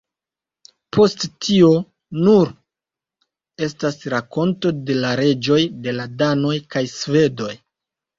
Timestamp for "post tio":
0.95-1.67